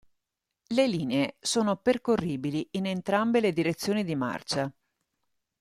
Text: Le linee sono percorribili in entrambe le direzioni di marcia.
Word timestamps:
Le 0.69 0.87
linee 0.87 1.35
sono 1.39 1.75
percorribili 1.75 2.67
in 2.71 2.87
entrambe 2.87 3.39
le 3.39 3.51
direzioni 3.53 4.03
di 4.03 4.15
marcia. 4.15 4.73